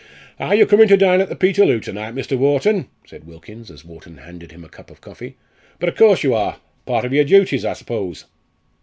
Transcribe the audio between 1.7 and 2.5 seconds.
to night, Mr.